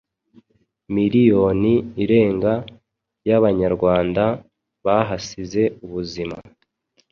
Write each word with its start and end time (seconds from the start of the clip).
Miriyoni 0.93 1.73
irenga 2.03 2.53
y’Abanyarwanda 3.27 4.23
bahasize 4.85 5.63
ubuzima 5.85 6.37